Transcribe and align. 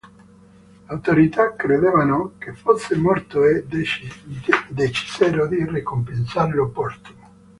Le 0.01 0.81
autorità 0.95 1.53
credevano 1.53 2.33
che 2.39 2.53
fosse 2.55 2.95
morto 2.97 3.45
e 3.45 3.67
decisero 4.71 5.45
di 5.45 5.63
ricompensarlo 5.63 6.69
postumo. 6.69 7.29